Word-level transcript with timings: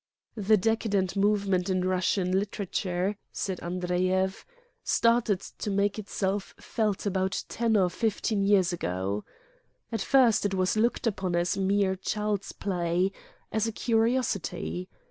"The 0.33 0.57
decadent 0.57 1.15
movement 1.15 1.69
in 1.69 1.85
Russian 1.87 2.31
litera 2.39 2.65
ture/' 2.65 3.17
said 3.31 3.59
Andreyev, 3.59 4.43
"started 4.83 5.41
to 5.41 5.69
make 5.69 5.99
itself 5.99 6.55
felt 6.59 7.05
about 7.05 7.43
ten 7.47 7.77
or 7.77 7.87
fifteen 7.91 8.41
years 8.41 8.73
ago. 8.73 9.23
At 9.91 10.01
first 10.01 10.43
it 10.43 10.55
was 10.55 10.75
looked 10.75 11.05
upon 11.05 11.35
as 11.35 11.55
mere 11.55 11.95
child's 11.95 12.51
play, 12.51 13.11
as 13.51 13.67
a 13.67 13.71
curiosity. 13.71 14.89